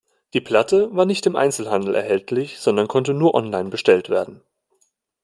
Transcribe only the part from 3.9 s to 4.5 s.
werden.